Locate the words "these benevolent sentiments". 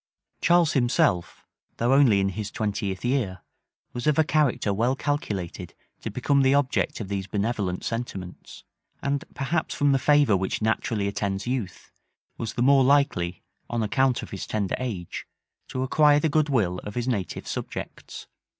7.07-8.63